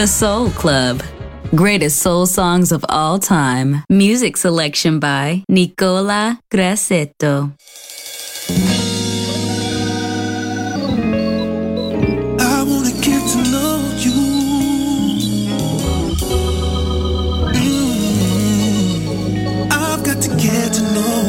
[0.00, 1.02] The Soul Club.
[1.54, 3.84] Greatest soul songs of all time.
[3.90, 7.52] Music selection by Nicola Grassetto.
[12.40, 14.16] I wanna get to know you.
[17.52, 18.72] Mm.
[19.70, 21.19] I've got to get to know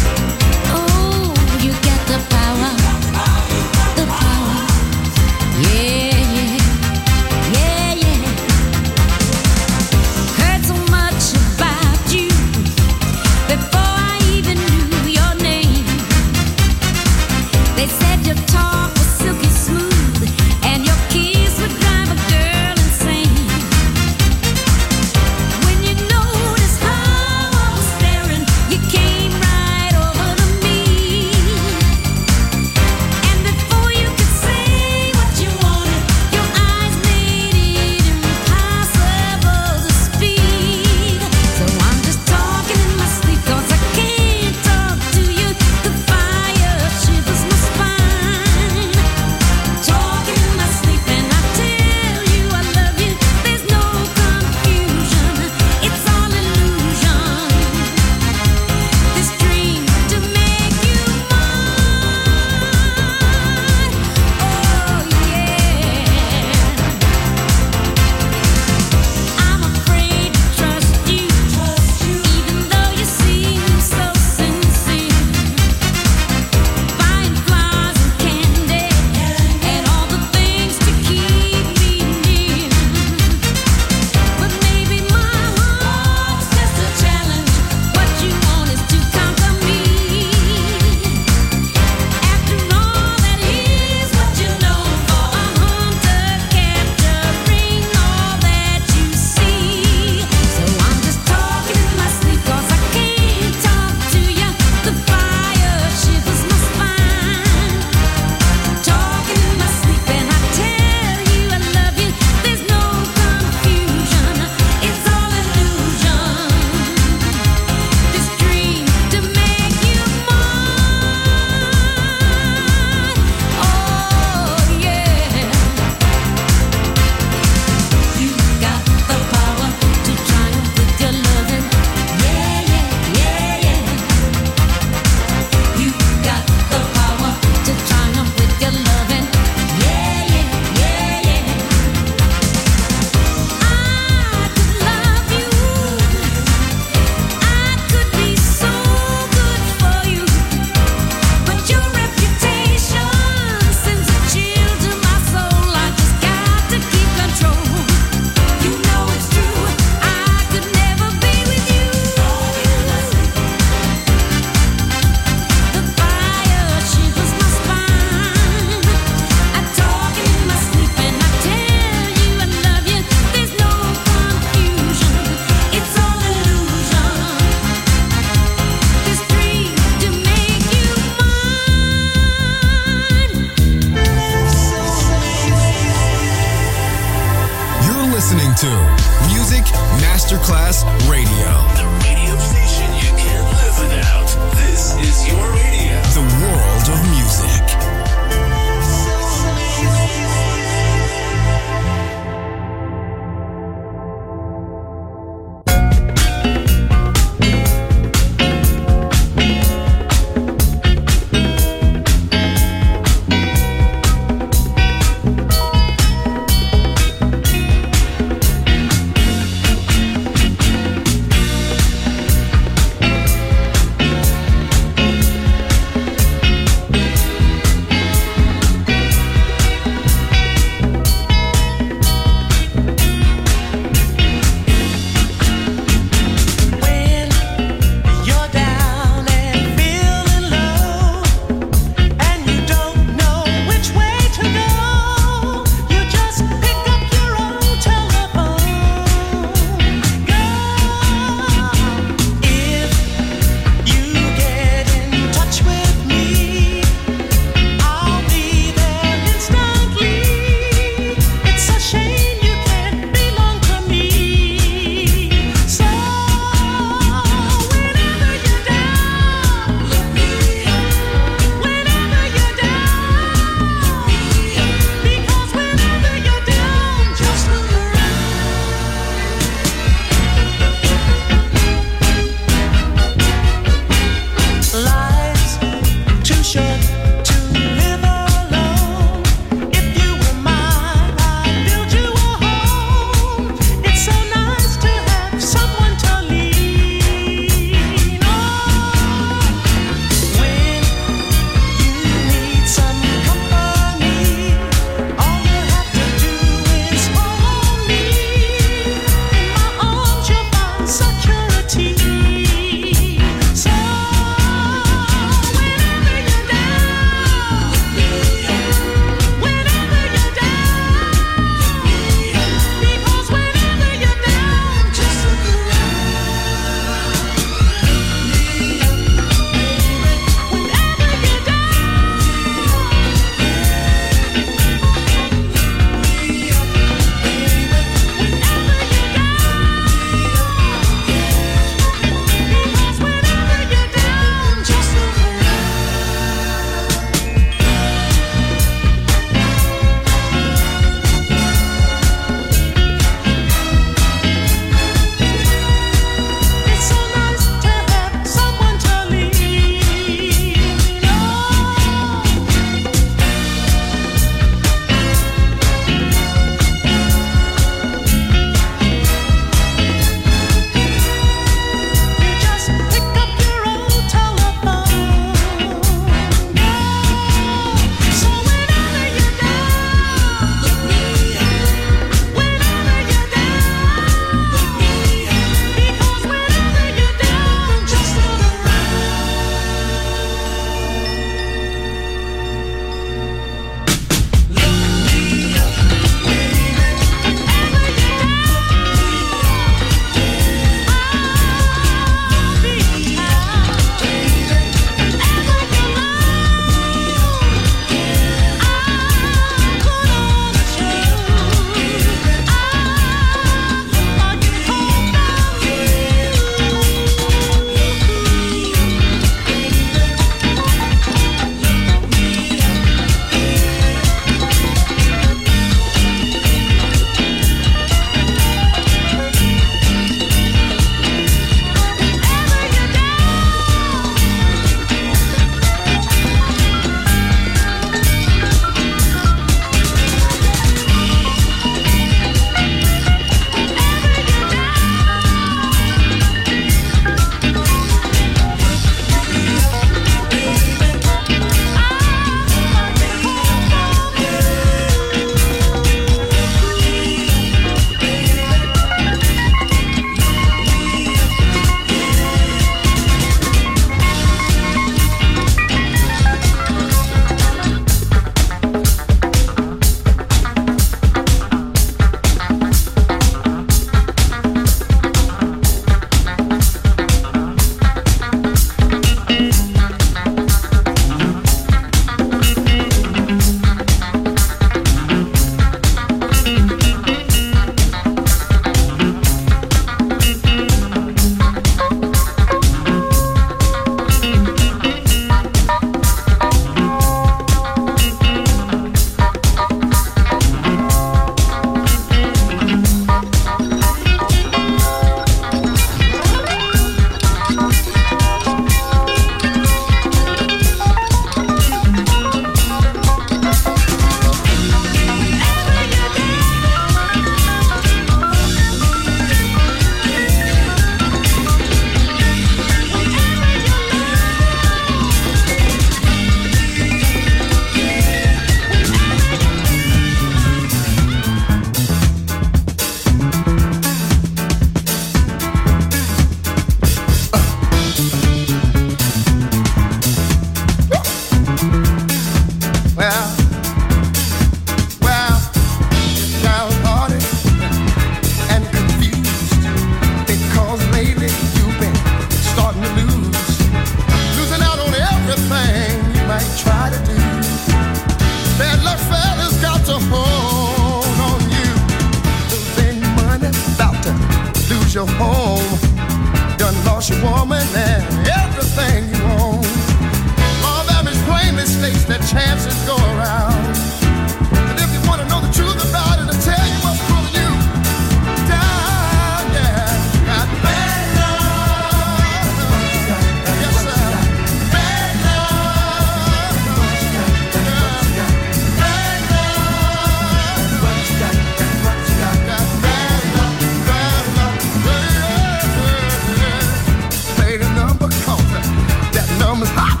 [599.62, 600.00] is hot.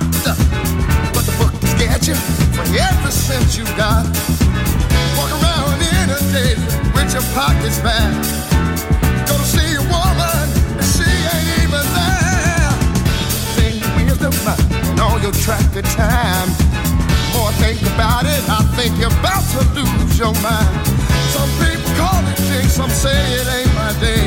[1.14, 2.16] But the book is get you
[2.56, 4.02] for every cent you got.
[5.14, 6.58] Walk around in a day
[6.96, 8.10] with your pockets back.
[9.28, 12.72] Go to see a woman and she ain't even there.
[13.54, 14.34] Think wisdom
[14.90, 16.48] and all your traffic time.
[17.36, 20.72] More think about it, I think you're about to lose your mind.
[21.30, 24.24] Some people call it jinx, some say it ain't my day.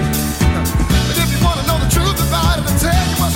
[1.08, 3.36] But if you wanna know the truth about it, I'll tell you what's